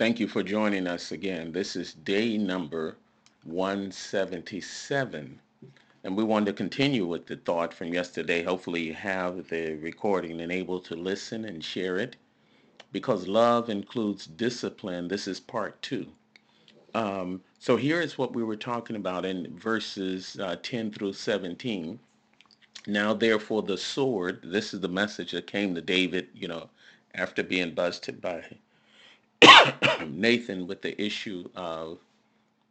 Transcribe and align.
Thank 0.00 0.18
you 0.18 0.28
for 0.28 0.42
joining 0.42 0.86
us 0.86 1.12
again. 1.12 1.52
This 1.52 1.76
is 1.76 1.92
day 1.92 2.38
number 2.38 2.96
177. 3.44 5.38
And 6.04 6.16
we 6.16 6.24
want 6.24 6.46
to 6.46 6.54
continue 6.54 7.04
with 7.04 7.26
the 7.26 7.36
thought 7.36 7.74
from 7.74 7.92
yesterday. 7.92 8.42
Hopefully 8.42 8.80
you 8.80 8.94
have 8.94 9.46
the 9.50 9.74
recording 9.74 10.40
and 10.40 10.50
able 10.50 10.80
to 10.80 10.96
listen 10.96 11.44
and 11.44 11.62
share 11.62 11.98
it. 11.98 12.16
Because 12.92 13.28
love 13.28 13.68
includes 13.68 14.26
discipline, 14.26 15.06
this 15.06 15.28
is 15.28 15.38
part 15.38 15.82
two. 15.82 16.06
Um, 16.94 17.42
so 17.58 17.76
here 17.76 18.00
is 18.00 18.16
what 18.16 18.34
we 18.34 18.42
were 18.42 18.56
talking 18.56 18.96
about 18.96 19.26
in 19.26 19.54
verses 19.58 20.38
uh, 20.40 20.56
10 20.62 20.92
through 20.92 21.12
17. 21.12 21.98
Now 22.86 23.12
therefore 23.12 23.64
the 23.64 23.76
sword, 23.76 24.40
this 24.44 24.72
is 24.72 24.80
the 24.80 24.88
message 24.88 25.32
that 25.32 25.46
came 25.46 25.74
to 25.74 25.82
David, 25.82 26.28
you 26.32 26.48
know, 26.48 26.70
after 27.14 27.42
being 27.42 27.74
busted 27.74 28.22
by 28.22 28.42
Nathan 30.06 30.66
with 30.66 30.82
the 30.82 31.00
issue 31.00 31.48
of, 31.54 31.98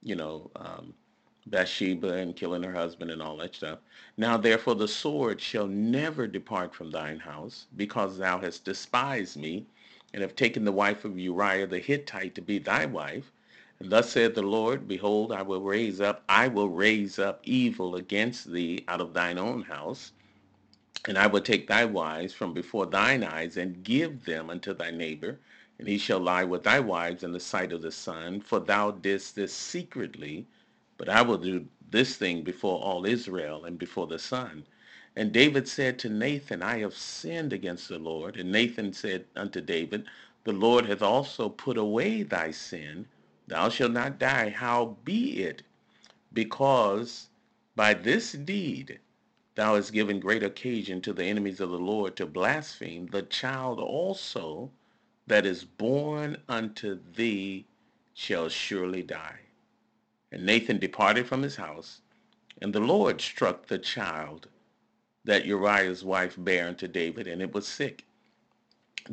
you 0.03 0.15
know, 0.15 0.49
um, 0.55 0.93
Bathsheba 1.47 2.13
and 2.13 2.35
killing 2.35 2.63
her 2.63 2.73
husband 2.73 3.11
and 3.11 3.21
all 3.21 3.37
that 3.37 3.55
stuff. 3.55 3.79
Now 4.17 4.37
therefore 4.37 4.75
the 4.75 4.87
sword 4.87 5.41
shall 5.41 5.67
never 5.67 6.27
depart 6.27 6.75
from 6.75 6.91
thine 6.91 7.19
house, 7.19 7.65
because 7.75 8.17
thou 8.17 8.39
hast 8.39 8.65
despised 8.65 9.37
me, 9.37 9.65
and 10.13 10.21
have 10.21 10.35
taken 10.35 10.63
the 10.63 10.71
wife 10.71 11.05
of 11.05 11.17
Uriah 11.17 11.67
the 11.67 11.79
Hittite 11.79 12.35
to 12.35 12.41
be 12.41 12.59
thy 12.59 12.85
wife. 12.85 13.31
And 13.79 13.89
thus 13.89 14.11
saith 14.11 14.35
the 14.35 14.41
Lord, 14.41 14.87
Behold, 14.87 15.31
I 15.31 15.41
will 15.41 15.61
raise 15.61 16.01
up, 16.01 16.23
I 16.27 16.47
will 16.49 16.69
raise 16.69 17.17
up 17.17 17.39
evil 17.43 17.95
against 17.95 18.51
thee 18.51 18.83
out 18.87 19.01
of 19.01 19.13
thine 19.13 19.37
own 19.37 19.61
house, 19.63 20.11
and 21.07 21.17
I 21.17 21.27
will 21.27 21.41
take 21.41 21.67
thy 21.67 21.85
wives 21.85 22.33
from 22.33 22.53
before 22.53 22.85
thine 22.85 23.23
eyes, 23.23 23.55
and 23.57 23.83
give 23.83 24.25
them 24.25 24.49
unto 24.49 24.73
thy 24.73 24.91
neighbor, 24.91 25.39
and 25.79 25.87
he 25.87 25.97
shall 25.97 26.19
lie 26.19 26.43
with 26.43 26.63
thy 26.63 26.79
wives 26.79 27.23
in 27.23 27.31
the 27.31 27.39
sight 27.39 27.71
of 27.71 27.81
the 27.81 27.91
sun, 27.91 28.41
for 28.41 28.59
thou 28.59 28.91
didst 28.91 29.35
this 29.35 29.53
secretly, 29.53 30.45
but 30.97 31.07
I 31.07 31.21
will 31.21 31.37
do 31.37 31.65
this 31.89 32.17
thing 32.17 32.43
before 32.43 32.81
all 32.81 33.05
Israel 33.05 33.63
and 33.63 33.79
before 33.79 34.05
the 34.05 34.19
sun. 34.19 34.65
And 35.15 35.31
David 35.31 35.69
said 35.69 35.97
to 35.99 36.09
Nathan, 36.09 36.61
I 36.61 36.79
have 36.79 36.93
sinned 36.93 37.53
against 37.53 37.87
the 37.87 37.97
Lord. 37.97 38.35
And 38.37 38.51
Nathan 38.51 38.91
said 38.91 39.25
unto 39.37 39.61
David, 39.61 40.05
The 40.43 40.51
Lord 40.51 40.85
hath 40.85 41.01
also 41.01 41.47
put 41.47 41.77
away 41.77 42.23
thy 42.23 42.51
sin. 42.51 43.07
Thou 43.47 43.69
shalt 43.69 43.93
not 43.93 44.19
die. 44.19 44.49
How 44.49 44.97
be 45.05 45.43
it? 45.43 45.63
Because 46.33 47.27
by 47.75 47.93
this 47.93 48.33
deed 48.33 48.99
thou 49.55 49.75
hast 49.75 49.93
given 49.93 50.19
great 50.19 50.43
occasion 50.43 51.01
to 51.01 51.13
the 51.13 51.23
enemies 51.23 51.59
of 51.59 51.69
the 51.69 51.79
Lord 51.79 52.15
to 52.17 52.25
blaspheme, 52.25 53.07
the 53.07 53.23
child 53.23 53.79
also 53.79 54.71
that 55.29 55.45
is 55.45 55.63
born 55.63 56.35
unto 56.49 56.99
thee 57.15 57.65
shall 58.15 58.49
surely 58.49 59.03
die. 59.03 59.39
And 60.31 60.45
Nathan 60.45 60.79
departed 60.79 61.27
from 61.27 61.43
his 61.43 61.55
house, 61.55 62.01
and 62.61 62.73
the 62.73 62.79
Lord 62.79 63.21
struck 63.21 63.67
the 63.67 63.77
child 63.77 64.47
that 65.25 65.45
Uriah's 65.45 66.03
wife 66.03 66.35
bare 66.37 66.67
unto 66.67 66.87
David, 66.87 67.27
and 67.27 67.41
it 67.41 67.53
was 67.53 67.67
sick. 67.67 68.05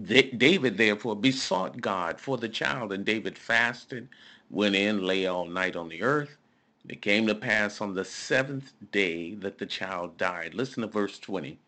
David 0.02 0.78
therefore 0.78 1.16
besought 1.16 1.80
God 1.82 2.18
for 2.18 2.38
the 2.38 2.48
child, 2.48 2.92
and 2.92 3.04
David 3.04 3.36
fasted, 3.36 4.08
went 4.50 4.74
in, 4.74 5.04
lay 5.04 5.26
all 5.26 5.46
night 5.46 5.76
on 5.76 5.88
the 5.88 6.02
earth. 6.02 6.36
And 6.82 6.92
it 6.92 7.02
came 7.02 7.26
to 7.26 7.34
pass 7.34 7.80
on 7.80 7.94
the 7.94 8.04
seventh 8.04 8.72
day 8.90 9.34
that 9.36 9.58
the 9.58 9.66
child 9.66 10.16
died. 10.16 10.54
Listen 10.54 10.82
to 10.82 10.88
verse 10.88 11.18
20. 11.18 11.58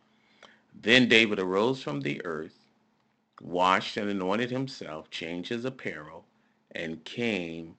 Then 0.80 1.08
David 1.08 1.38
arose 1.38 1.82
from 1.82 2.00
the 2.00 2.24
earth 2.24 2.57
washed 3.40 3.96
and 3.96 4.10
anointed 4.10 4.50
himself, 4.50 5.10
changed 5.10 5.50
his 5.50 5.64
apparel, 5.64 6.24
and 6.72 7.04
came 7.04 7.76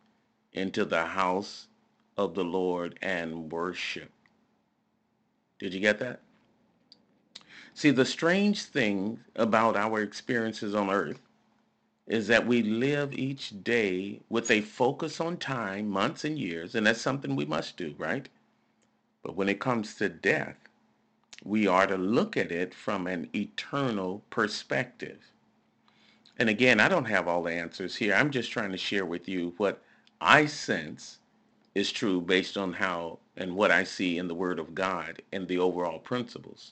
into 0.53 0.85
the 0.85 1.05
house 1.05 1.67
of 2.17 2.35
the 2.35 2.43
Lord 2.43 2.97
and 3.01 3.51
worshiped. 3.51 4.11
Did 5.59 5.73
you 5.73 5.79
get 5.79 5.99
that? 5.99 6.21
See, 7.73 7.91
the 7.91 8.05
strange 8.05 8.63
thing 8.63 9.19
about 9.35 9.75
our 9.75 10.01
experiences 10.01 10.75
on 10.75 10.89
earth 10.89 11.21
is 12.07 12.27
that 12.27 12.47
we 12.47 12.63
live 12.63 13.13
each 13.13 13.63
day 13.63 14.19
with 14.29 14.49
a 14.49 14.61
focus 14.61 15.21
on 15.21 15.37
time, 15.37 15.87
months 15.87 16.25
and 16.25 16.39
years, 16.39 16.73
and 16.75 16.87
that's 16.87 17.01
something 17.01 17.35
we 17.35 17.45
must 17.45 17.77
do, 17.77 17.93
right? 17.97 18.27
But 19.21 19.35
when 19.35 19.47
it 19.47 19.59
comes 19.59 19.95
to 19.95 20.09
death, 20.09 20.55
we 21.43 21.67
are 21.67 21.87
to 21.87 21.97
look 21.97 22.35
at 22.35 22.51
it 22.51 22.73
from 22.73 23.07
an 23.07 23.29
eternal 23.35 24.23
perspective. 24.29 25.19
And 26.39 26.47
again, 26.47 26.79
I 26.79 26.87
don't 26.87 27.05
have 27.05 27.27
all 27.27 27.43
the 27.43 27.51
answers 27.51 27.97
here. 27.97 28.13
I'm 28.13 28.31
just 28.31 28.51
trying 28.51 28.71
to 28.71 28.77
share 28.77 29.05
with 29.05 29.27
you 29.27 29.53
what 29.57 29.81
I 30.21 30.45
sense 30.45 31.19
is 31.75 31.91
true 31.91 32.21
based 32.21 32.57
on 32.57 32.73
how 32.73 33.19
and 33.35 33.55
what 33.55 33.71
I 33.71 33.83
see 33.83 34.17
in 34.17 34.29
the 34.29 34.35
Word 34.35 34.57
of 34.57 34.73
God 34.73 35.21
and 35.33 35.47
the 35.47 35.59
overall 35.59 35.99
principles. 35.99 36.71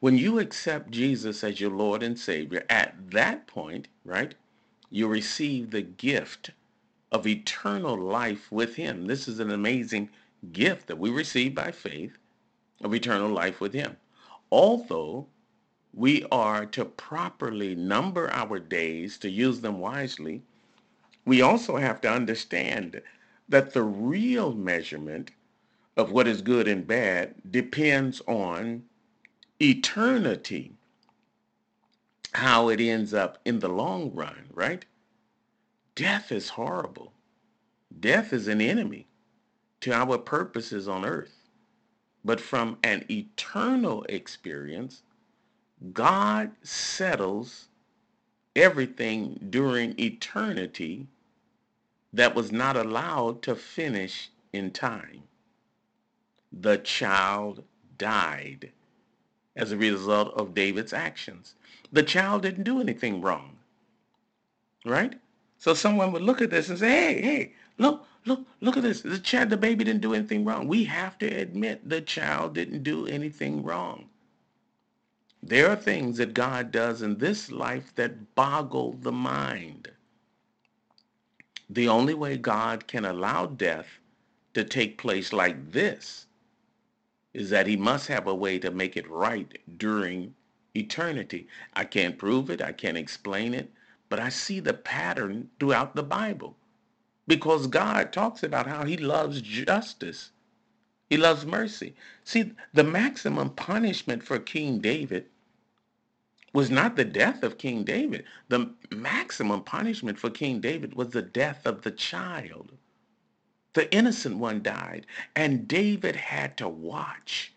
When 0.00 0.18
you 0.18 0.40
accept 0.40 0.90
Jesus 0.90 1.42
as 1.44 1.60
your 1.60 1.70
Lord 1.70 2.02
and 2.02 2.18
Savior, 2.18 2.64
at 2.68 2.94
that 3.10 3.46
point, 3.46 3.88
right, 4.04 4.34
you 4.90 5.06
receive 5.06 5.70
the 5.70 5.82
gift 5.82 6.50
of 7.12 7.26
eternal 7.26 7.96
life 7.96 8.50
with 8.50 8.74
Him. 8.74 9.06
This 9.06 9.28
is 9.28 9.38
an 9.38 9.52
amazing 9.52 10.10
gift 10.52 10.88
that 10.88 10.98
we 10.98 11.10
receive 11.10 11.54
by 11.54 11.70
faith 11.70 12.18
of 12.82 12.94
eternal 12.94 13.30
life 13.30 13.60
with 13.60 13.72
Him. 13.72 13.96
Although 14.50 15.26
we 15.94 16.24
are 16.30 16.66
to 16.66 16.84
properly 16.84 17.74
number 17.74 18.30
our 18.30 18.58
days 18.58 19.18
to 19.18 19.30
use 19.30 19.60
them 19.60 19.78
wisely, 19.78 20.42
we 21.24 21.42
also 21.42 21.76
have 21.76 22.00
to 22.02 22.10
understand 22.10 23.00
that 23.48 23.72
the 23.72 23.82
real 23.82 24.52
measurement 24.52 25.30
of 25.96 26.12
what 26.12 26.28
is 26.28 26.42
good 26.42 26.68
and 26.68 26.86
bad 26.86 27.34
depends 27.50 28.20
on 28.26 28.84
eternity, 29.60 30.72
how 32.34 32.68
it 32.68 32.80
ends 32.80 33.14
up 33.14 33.38
in 33.44 33.60
the 33.60 33.68
long 33.68 34.12
run, 34.14 34.46
right? 34.52 34.84
Death 35.94 36.30
is 36.30 36.50
horrible. 36.50 37.12
Death 37.98 38.32
is 38.32 38.48
an 38.48 38.60
enemy 38.60 39.06
to 39.80 39.92
our 39.92 40.18
purposes 40.18 40.86
on 40.86 41.04
earth. 41.04 41.34
But 42.24 42.40
from 42.40 42.76
an 42.82 43.04
eternal 43.10 44.04
experience, 44.08 45.02
God 45.92 46.52
settles 46.62 47.68
everything 48.54 49.38
during 49.50 49.98
eternity 50.00 51.06
that 52.12 52.34
was 52.34 52.50
not 52.50 52.76
allowed 52.76 53.42
to 53.42 53.54
finish 53.54 54.30
in 54.52 54.70
time. 54.70 55.22
The 56.50 56.78
child 56.78 57.62
died 57.98 58.72
as 59.54 59.72
a 59.72 59.76
result 59.76 60.32
of 60.34 60.54
David's 60.54 60.92
actions. 60.92 61.54
The 61.92 62.02
child 62.02 62.42
didn't 62.42 62.64
do 62.64 62.80
anything 62.80 63.20
wrong. 63.20 63.56
Right? 64.84 65.18
So 65.58 65.74
someone 65.74 66.12
would 66.12 66.22
look 66.22 66.40
at 66.40 66.50
this 66.50 66.68
and 66.68 66.78
say, 66.78 66.88
hey, 66.88 67.22
hey, 67.22 67.52
look, 67.78 68.06
look, 68.24 68.40
look 68.60 68.76
at 68.76 68.82
this. 68.82 69.02
The 69.02 69.18
child, 69.18 69.50
the 69.50 69.56
baby 69.56 69.84
didn't 69.84 70.02
do 70.02 70.14
anything 70.14 70.44
wrong. 70.44 70.68
We 70.68 70.84
have 70.84 71.18
to 71.18 71.26
admit 71.26 71.88
the 71.88 72.00
child 72.00 72.54
didn't 72.54 72.82
do 72.82 73.06
anything 73.06 73.62
wrong. 73.62 74.08
There 75.48 75.70
are 75.70 75.76
things 75.76 76.16
that 76.16 76.34
God 76.34 76.72
does 76.72 77.02
in 77.02 77.18
this 77.18 77.52
life 77.52 77.94
that 77.94 78.34
boggle 78.34 78.94
the 78.94 79.12
mind. 79.12 79.92
The 81.70 81.88
only 81.88 82.14
way 82.14 82.36
God 82.36 82.88
can 82.88 83.04
allow 83.04 83.46
death 83.46 83.86
to 84.54 84.64
take 84.64 84.98
place 84.98 85.32
like 85.32 85.70
this 85.70 86.26
is 87.32 87.50
that 87.50 87.68
he 87.68 87.76
must 87.76 88.08
have 88.08 88.26
a 88.26 88.34
way 88.34 88.58
to 88.58 88.72
make 88.72 88.96
it 88.96 89.08
right 89.08 89.56
during 89.78 90.34
eternity. 90.74 91.46
I 91.74 91.84
can't 91.84 92.18
prove 92.18 92.50
it, 92.50 92.60
I 92.60 92.72
can't 92.72 92.96
explain 92.98 93.54
it, 93.54 93.70
but 94.08 94.18
I 94.18 94.30
see 94.30 94.58
the 94.58 94.74
pattern 94.74 95.50
throughout 95.60 95.94
the 95.94 96.02
Bible 96.02 96.56
because 97.28 97.68
God 97.68 98.12
talks 98.12 98.42
about 98.42 98.66
how 98.66 98.84
he 98.84 98.96
loves 98.96 99.40
justice. 99.42 100.32
He 101.08 101.16
loves 101.16 101.46
mercy. 101.46 101.94
See, 102.24 102.52
the 102.74 102.84
maximum 102.84 103.50
punishment 103.50 104.24
for 104.24 104.40
King 104.40 104.80
David 104.80 105.26
was 106.56 106.70
not 106.70 106.96
the 106.96 107.04
death 107.04 107.42
of 107.42 107.58
King 107.58 107.84
David. 107.84 108.24
The 108.48 108.70
maximum 108.90 109.62
punishment 109.62 110.18
for 110.18 110.30
King 110.30 110.58
David 110.58 110.94
was 110.94 111.10
the 111.10 111.20
death 111.20 111.66
of 111.66 111.82
the 111.82 111.90
child. 111.90 112.72
The 113.74 113.92
innocent 113.94 114.38
one 114.38 114.62
died, 114.62 115.06
and 115.34 115.68
David 115.68 116.16
had 116.16 116.56
to 116.56 116.66
watch 116.66 117.52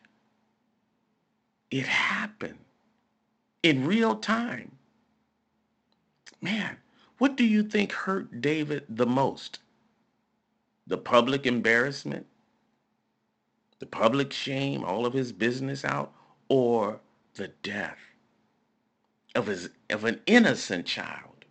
it 1.71 1.85
happen 1.85 2.57
in 3.63 3.87
real 3.87 4.17
time. 4.17 4.69
Man, 6.41 6.75
what 7.19 7.37
do 7.37 7.45
you 7.45 7.63
think 7.63 7.93
hurt 7.93 8.41
David 8.41 8.83
the 8.89 9.05
most? 9.05 9.59
The 10.87 10.97
public 10.97 11.45
embarrassment, 11.45 12.25
the 13.79 13.85
public 13.85 14.33
shame, 14.33 14.83
all 14.83 15.05
of 15.05 15.13
his 15.13 15.31
business 15.31 15.85
out, 15.85 16.11
or 16.49 16.99
the 17.35 17.47
death? 17.63 18.08
Of, 19.35 19.47
his, 19.47 19.69
of 19.89 20.05
an 20.05 20.19
innocent 20.25 20.85
child. 20.85 21.45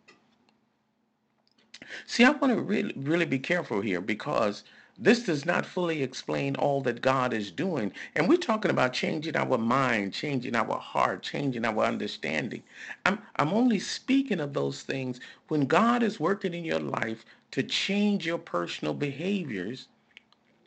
See, 2.07 2.25
I 2.25 2.31
want 2.31 2.55
to 2.55 2.61
really, 2.61 2.93
really 2.97 3.25
be 3.25 3.39
careful 3.39 3.81
here 3.81 4.01
because 4.01 4.65
this 4.99 5.23
does 5.23 5.47
not 5.47 5.65
fully 5.65 6.03
explain 6.03 6.57
all 6.57 6.81
that 6.83 7.01
God 7.01 7.33
is 7.33 7.51
doing. 7.53 7.93
And 8.17 8.29
we're 8.29 8.37
talking 8.37 8.71
about 8.71 8.93
changing 8.93 9.37
our 9.37 9.57
mind, 9.57 10.13
changing 10.13 10.57
our 10.57 10.79
heart, 10.79 11.23
changing 11.23 11.65
our 11.65 11.85
understanding. 11.85 12.63
I'm, 13.07 13.21
I'm 13.37 13.53
only 13.53 13.79
speaking 13.79 14.41
of 14.41 14.53
those 14.53 14.83
things 14.83 15.21
when 15.47 15.67
God 15.67 16.03
is 16.03 16.19
working 16.19 16.53
in 16.53 16.65
your 16.65 16.81
life 16.81 17.25
to 17.53 17.63
change 17.63 18.27
your 18.27 18.39
personal 18.39 18.93
behaviors, 18.93 19.89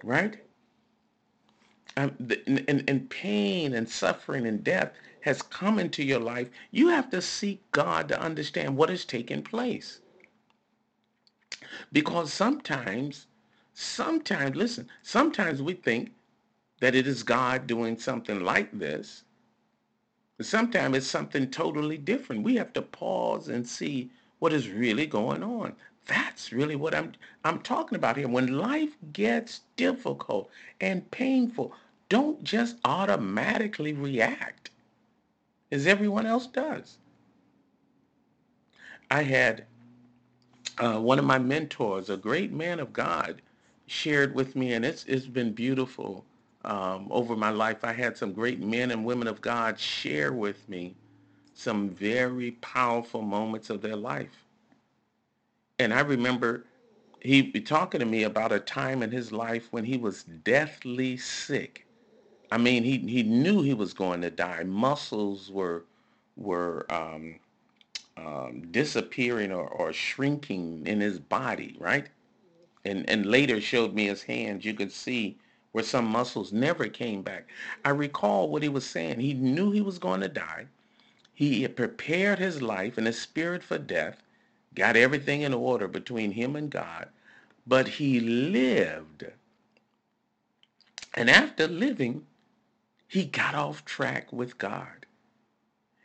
right? 0.03 0.37
Um, 1.97 2.15
and, 2.47 2.83
and 2.89 3.09
pain 3.09 3.73
and 3.73 3.89
suffering 3.89 4.47
and 4.47 4.63
death 4.63 4.93
has 5.21 5.41
come 5.41 5.79
into 5.79 6.03
your 6.03 6.19
life. 6.19 6.49
You 6.71 6.89
have 6.89 7.09
to 7.11 7.21
seek 7.21 7.69
God 7.71 8.07
to 8.09 8.21
understand 8.21 8.77
what 8.77 8.89
is 8.89 9.05
taking 9.05 9.43
place. 9.43 9.99
Because 11.91 12.33
sometimes 12.33 13.27
Sometimes, 13.73 14.55
listen, 14.55 14.89
sometimes 15.01 15.61
we 15.61 15.73
think 15.73 16.11
that 16.81 16.95
it 16.95 17.07
is 17.07 17.23
God 17.23 17.67
doing 17.67 17.97
something 17.97 18.41
like 18.43 18.71
this. 18.77 19.23
Sometimes 20.41 20.97
it's 20.97 21.07
something 21.07 21.49
totally 21.51 21.97
different. 21.97 22.43
We 22.43 22.55
have 22.55 22.73
to 22.73 22.81
pause 22.81 23.47
and 23.47 23.67
see 23.67 24.11
what 24.39 24.53
is 24.53 24.69
really 24.69 25.07
going 25.07 25.43
on. 25.43 25.75
That's 26.07 26.51
really 26.51 26.75
what 26.75 26.95
I'm 26.95 27.13
I'm 27.43 27.59
talking 27.61 27.95
about 27.95 28.17
here. 28.17 28.27
When 28.27 28.57
life 28.57 28.97
gets 29.13 29.61
difficult 29.77 30.49
and 30.81 31.09
painful, 31.11 31.73
don't 32.09 32.43
just 32.43 32.77
automatically 32.85 33.93
react 33.93 34.71
as 35.71 35.87
everyone 35.87 36.25
else 36.25 36.47
does. 36.47 36.97
I 39.11 39.23
had 39.23 39.65
uh, 40.79 40.99
one 40.99 41.19
of 41.19 41.25
my 41.25 41.39
mentors, 41.39 42.09
a 42.09 42.17
great 42.17 42.51
man 42.51 42.79
of 42.79 42.93
God, 42.93 43.41
shared 43.87 44.35
with 44.35 44.55
me, 44.55 44.73
and 44.73 44.85
it's 44.85 45.05
it's 45.05 45.27
been 45.27 45.53
beautiful. 45.53 46.25
Um, 46.65 47.07
over 47.11 47.35
my 47.35 47.49
life, 47.51 47.83
I 47.83 47.93
had 47.93 48.17
some 48.17 48.33
great 48.33 48.59
men 48.61 48.91
and 48.91 49.05
women 49.05 49.27
of 49.27 49.41
God 49.41 49.79
share 49.79 50.33
with 50.33 50.67
me 50.69 50.95
some 51.55 51.89
very 51.89 52.51
powerful 52.61 53.21
moments 53.21 53.69
of 53.69 53.81
their 53.81 53.95
life. 53.95 54.45
And 55.83 55.93
I 55.93 56.01
remember 56.01 56.65
he 57.21 57.41
be 57.43 57.61
talking 57.61 57.99
to 58.01 58.05
me 58.05 58.23
about 58.23 58.51
a 58.51 58.59
time 58.59 59.03
in 59.03 59.11
his 59.11 59.31
life 59.31 59.67
when 59.71 59.85
he 59.85 59.97
was 59.97 60.23
deathly 60.23 61.17
sick. 61.17 61.85
I 62.51 62.57
mean, 62.57 62.83
he 62.83 62.99
he 62.99 63.23
knew 63.23 63.61
he 63.63 63.73
was 63.75 63.93
going 63.93 64.21
to 64.21 64.31
die. 64.31 64.63
Muscles 64.63 65.51
were 65.51 65.85
were 66.37 66.85
um, 66.91 67.39
um, 68.17 68.67
disappearing 68.71 69.51
or, 69.51 69.67
or 69.67 69.93
shrinking 69.93 70.87
in 70.87 71.01
his 71.01 71.19
body, 71.19 71.77
right? 71.79 72.07
and, 72.85 73.09
and 73.09 73.25
later 73.25 73.61
showed 73.61 73.93
me 73.93 74.07
his 74.07 74.23
hands, 74.23 74.65
you 74.65 74.73
could 74.73 74.91
see 74.91 75.37
where 75.71 75.83
some 75.83 76.05
muscles 76.05 76.51
never 76.51 76.87
came 76.87 77.21
back. 77.21 77.49
I 77.85 77.89
recall 77.91 78.49
what 78.49 78.63
he 78.63 78.69
was 78.69 78.85
saying. 78.85 79.19
He 79.19 79.33
knew 79.33 79.71
he 79.71 79.81
was 79.81 79.99
going 79.99 80.21
to 80.21 80.27
die. 80.27 80.67
He 81.33 81.61
had 81.63 81.75
prepared 81.75 82.39
his 82.39 82.61
life 82.61 82.97
and 82.97 83.07
his 83.07 83.19
spirit 83.21 83.63
for 83.63 83.77
death, 83.77 84.17
got 84.73 84.95
everything 84.95 85.41
in 85.41 85.53
order 85.53 85.87
between 85.87 86.31
him 86.31 86.55
and 86.55 86.69
God, 86.69 87.09
but 87.67 87.87
he 87.87 88.19
lived. 88.19 89.25
And 91.13 91.29
after 91.29 91.67
living, 91.67 92.25
he 93.07 93.25
got 93.25 93.55
off 93.55 93.83
track 93.83 94.31
with 94.31 94.57
God. 94.57 95.05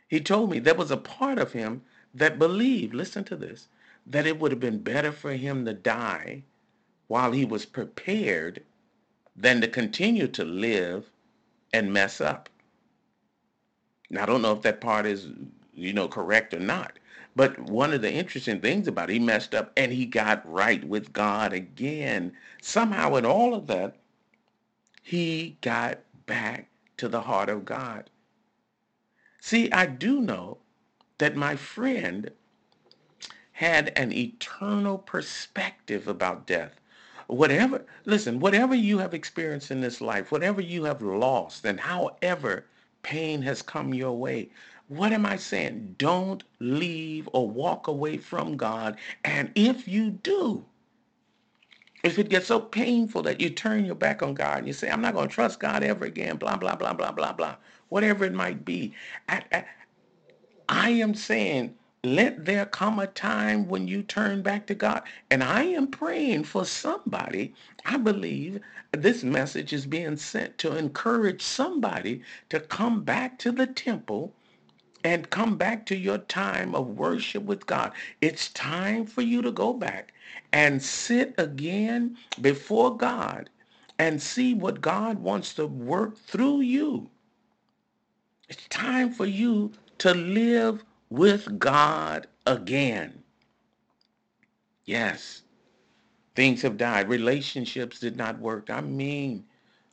He 0.07 0.19
told 0.19 0.49
me 0.51 0.59
there 0.59 0.75
was 0.75 0.91
a 0.91 0.97
part 0.97 1.39
of 1.39 1.53
him 1.53 1.81
that 2.13 2.39
believed, 2.39 2.93
listen 2.93 3.23
to 3.25 3.35
this, 3.35 3.67
that 4.05 4.25
it 4.25 4.39
would 4.39 4.51
have 4.51 4.59
been 4.59 4.79
better 4.79 5.11
for 5.11 5.33
him 5.33 5.65
to 5.65 5.73
die 5.73 6.43
while 7.07 7.31
he 7.31 7.45
was 7.45 7.65
prepared 7.65 8.63
than 9.35 9.61
to 9.61 9.67
continue 9.67 10.27
to 10.27 10.43
live 10.43 11.09
and 11.73 11.93
mess 11.93 12.19
up. 12.19 12.49
Now, 14.09 14.23
I 14.23 14.25
don't 14.25 14.41
know 14.41 14.53
if 14.53 14.61
that 14.61 14.81
part 14.81 15.05
is, 15.05 15.27
you 15.77 15.93
know, 15.93 16.07
correct 16.07 16.53
or 16.53 16.59
not. 16.59 16.99
But 17.35 17.59
one 17.59 17.93
of 17.93 18.01
the 18.01 18.11
interesting 18.11 18.59
things 18.59 18.87
about 18.87 19.09
it, 19.09 19.13
he 19.13 19.19
messed 19.19 19.53
up 19.53 19.71
and 19.77 19.91
he 19.91 20.05
got 20.05 20.51
right 20.51 20.83
with 20.83 21.13
God 21.13 21.53
again. 21.53 22.33
Somehow 22.61 23.15
in 23.15 23.25
all 23.25 23.53
of 23.53 23.67
that, 23.67 23.95
he 25.03 25.57
got 25.61 25.99
back 26.25 26.69
to 26.97 27.07
the 27.07 27.21
heart 27.21 27.49
of 27.49 27.63
God. 27.63 28.09
See, 29.39 29.71
I 29.71 29.85
do 29.85 30.19
know 30.19 30.57
that 31.19 31.35
my 31.35 31.55
friend 31.55 32.31
had 33.53 33.93
an 33.95 34.11
eternal 34.11 34.97
perspective 34.97 36.07
about 36.07 36.47
death 36.47 36.79
whatever, 37.27 37.85
listen, 38.05 38.39
whatever 38.39 38.73
you 38.73 38.97
have 38.97 39.13
experienced 39.13 39.71
in 39.71 39.81
this 39.81 40.01
life, 40.01 40.31
whatever 40.31 40.61
you 40.61 40.85
have 40.85 41.01
lost, 41.01 41.65
and 41.65 41.79
however 41.79 42.65
pain 43.03 43.41
has 43.41 43.61
come 43.61 43.93
your 43.93 44.17
way, 44.17 44.49
what 44.87 45.11
am 45.11 45.25
I 45.25 45.35
saying? 45.35 45.95
Don't 45.97 46.43
leave 46.59 47.27
or 47.33 47.49
walk 47.49 47.87
away 47.87 48.17
from 48.17 48.55
God. 48.57 48.97
And 49.23 49.51
if 49.55 49.87
you 49.87 50.11
do, 50.11 50.65
if 52.03 52.17
it 52.17 52.29
gets 52.29 52.47
so 52.47 52.59
painful 52.59 53.23
that 53.23 53.41
you 53.41 53.49
turn 53.49 53.85
your 53.85 53.95
back 53.95 54.23
on 54.23 54.33
God 54.33 54.59
and 54.59 54.67
you 54.67 54.73
say, 54.73 54.89
I'm 54.89 55.01
not 55.01 55.13
going 55.13 55.27
to 55.27 55.33
trust 55.33 55.59
God 55.59 55.83
ever 55.83 56.05
again, 56.05 56.37
blah, 56.37 56.55
blah, 56.55 56.75
blah, 56.75 56.93
blah, 56.93 57.11
blah, 57.11 57.33
blah, 57.33 57.55
whatever 57.89 58.23
it 58.23 58.33
might 58.33 58.63
be, 58.63 58.93
I, 59.27 59.43
I, 59.51 59.65
I 60.69 60.89
am 60.91 61.13
saying 61.15 61.75
let 62.03 62.45
there 62.45 62.65
come 62.65 62.99
a 62.99 63.07
time 63.07 63.67
when 63.67 63.87
you 63.87 64.03
turn 64.03 64.41
back 64.41 64.67
to 64.67 64.75
God. 64.75 65.03
And 65.29 65.43
I 65.43 65.63
am 65.63 65.87
praying 65.87 66.45
for 66.45 66.63
somebody. 66.63 67.53
I 67.85 67.97
believe 67.97 68.61
this 68.91 69.23
message 69.23 69.73
is 69.73 69.85
being 69.85 70.15
sent 70.15 70.57
to 70.59 70.77
encourage 70.77 71.41
somebody 71.41 72.21
to 72.49 72.61
come 72.61 73.03
back 73.03 73.37
to 73.39 73.51
the 73.51 73.67
temple 73.67 74.33
and 75.03 75.29
come 75.29 75.57
back 75.57 75.85
to 75.87 75.95
your 75.95 76.19
time 76.19 76.75
of 76.75 76.97
worship 76.97 77.43
with 77.43 77.65
God. 77.65 77.93
It's 78.21 78.49
time 78.49 79.05
for 79.05 79.21
you 79.21 79.41
to 79.41 79.51
go 79.51 79.73
back 79.73 80.13
and 80.53 80.81
sit 80.81 81.33
again 81.37 82.17
before 82.41 82.97
God 82.97 83.49
and 83.99 84.21
see 84.21 84.53
what 84.53 84.81
God 84.81 85.19
wants 85.19 85.53
to 85.55 85.67
work 85.67 86.17
through 86.17 86.61
you. 86.61 87.09
It's 88.49 88.67
time 88.69 89.11
for 89.11 89.25
you 89.25 89.73
to 89.99 90.13
live 90.13 90.83
with 91.09 91.59
God 91.59 92.27
again. 92.45 93.23
Yes, 94.85 95.43
things 96.35 96.61
have 96.61 96.77
died. 96.77 97.09
Relationships 97.09 97.99
did 97.99 98.15
not 98.15 98.39
work. 98.39 98.69
I 98.69 98.81
mean, 98.81 99.45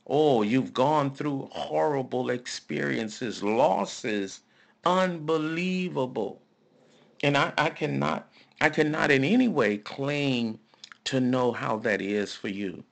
oh, 0.07 0.41
you've 0.43 0.73
gone 0.73 1.13
through 1.13 1.49
horrible 1.51 2.29
experiences, 2.29 3.43
losses, 3.43 4.41
unbelievable. 4.85 6.41
And 7.23 7.37
I, 7.37 7.53
I 7.57 7.69
cannot, 7.69 8.31
I 8.61 8.69
cannot 8.69 9.11
in 9.11 9.23
any 9.23 9.47
way 9.47 9.77
claim 9.77 10.59
to 11.05 11.19
know 11.19 11.51
how 11.51 11.77
that 11.77 12.01
is 12.01 12.35
for 12.35 12.49
you. 12.49 12.83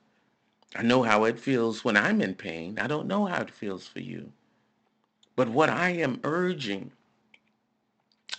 I 0.76 0.82
know 0.82 1.02
how 1.02 1.24
it 1.24 1.38
feels 1.38 1.84
when 1.84 1.96
I'm 1.96 2.20
in 2.20 2.34
pain. 2.34 2.78
I 2.78 2.86
don't 2.86 3.06
know 3.06 3.26
how 3.26 3.42
it 3.42 3.50
feels 3.50 3.86
for 3.86 4.00
you. 4.00 4.32
But 5.36 5.48
what 5.48 5.70
I 5.70 5.90
am 5.90 6.20
urging 6.24 6.92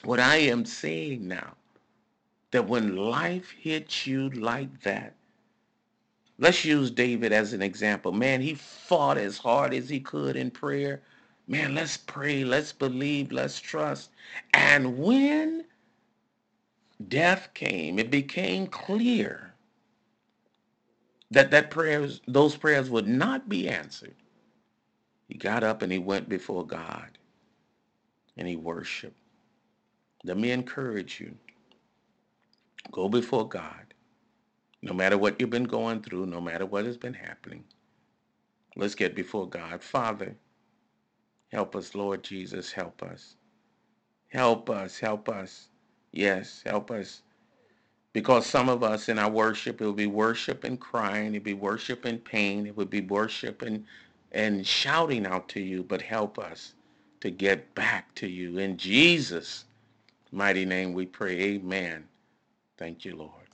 what 0.06 0.20
I 0.20 0.38
am 0.38 0.66
saying 0.66 1.28
now, 1.28 1.56
that 2.52 2.68
when 2.68 2.96
life 2.96 3.50
hits 3.52 4.06
you 4.06 4.30
like 4.30 4.82
that, 4.84 5.16
let's 6.38 6.64
use 6.64 6.92
David 6.92 7.32
as 7.34 7.54
an 7.54 7.62
example. 7.62 8.12
Man, 8.12 8.42
he 8.42 8.54
fought 8.54 9.18
as 9.18 9.38
hard 9.38 9.74
as 9.74 9.90
he 9.90 10.00
could 10.00 10.36
in 10.36 10.52
prayer. 10.52 11.02
Man, 11.48 11.76
let's 11.76 11.98
pray, 11.98 12.44
let's 12.44 12.72
believe, 12.72 13.32
let's 13.32 13.60
trust. 13.60 14.12
And 14.54 14.98
when 14.98 15.66
death 17.08 17.50
came, 17.54 18.00
it 18.00 18.10
became 18.10 18.68
clear 18.68 19.54
that 21.32 21.52
that 21.52 21.70
prayers, 21.70 22.22
those 22.28 22.56
prayers 22.56 22.90
would 22.90 23.08
not 23.08 23.48
be 23.50 23.70
answered. 23.70 24.16
He 25.28 25.36
got 25.38 25.64
up 25.64 25.82
and 25.82 25.92
he 25.92 26.00
went 26.00 26.30
before 26.30 26.66
God 26.66 27.18
and 28.38 28.48
he 28.48 28.56
worshiped. 28.56 29.18
Let 30.24 30.38
me 30.38 30.52
encourage 30.52 31.20
you. 31.20 31.36
Go 32.92 33.10
before 33.10 33.48
God. 33.48 33.94
No 34.82 34.94
matter 34.94 35.18
what 35.18 35.40
you've 35.40 35.50
been 35.50 35.64
going 35.64 36.02
through, 36.02 36.28
no 36.28 36.40
matter 36.42 36.66
what 36.66 36.86
has 36.86 36.98
been 36.98 37.14
happening, 37.14 37.64
let's 38.76 38.96
get 38.96 39.16
before 39.16 39.50
God. 39.50 39.84
Father, 39.84 40.36
help 41.52 41.76
us, 41.76 41.96
Lord 41.96 42.24
Jesus, 42.24 42.72
help 42.72 43.04
us. 43.04 43.36
Help 44.30 44.70
us, 44.70 45.00
help 45.00 45.30
us. 45.30 45.70
Yes, 46.12 46.64
help 46.66 46.92
us. 46.92 47.22
Because 48.14 48.46
some 48.46 48.70
of 48.70 48.84
us 48.84 49.10
in 49.10 49.20
our 49.20 49.30
worship, 49.30 49.82
it 49.82 49.86
will 49.86 49.94
be 49.94 50.08
worship 50.08 50.64
and 50.64 50.80
crying, 50.80 51.36
it 51.36 51.40
will 51.40 51.46
be 51.46 51.54
worship 51.54 52.06
and 52.06 52.24
pain, 52.24 52.66
it 52.68 52.76
will 52.78 52.86
be 52.86 53.02
worship 53.02 53.62
and, 53.62 53.86
and 54.32 54.66
shouting 54.66 55.26
out 55.26 55.50
to 55.50 55.62
you, 55.62 55.84
but 55.84 56.02
help 56.02 56.40
us 56.40 56.74
to 57.22 57.32
get 57.32 57.74
back 57.76 58.14
to 58.16 58.28
you. 58.28 58.58
In 58.60 58.78
Jesus' 58.78 59.66
mighty 60.32 60.66
name 60.66 60.94
we 60.94 61.06
pray. 61.06 61.40
Amen. 61.42 62.06
Thank 62.78 63.06
you, 63.06 63.16
Lord. 63.16 63.45